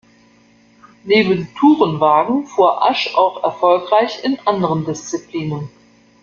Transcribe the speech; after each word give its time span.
Neben 1.03 1.47
Tourenwagen 1.53 2.47
fuhr 2.47 2.89
Asch 2.89 3.13
auch 3.13 3.43
erfolgreich 3.43 4.23
in 4.23 4.39
anderen 4.47 4.83
Disziplinen. 4.83 5.69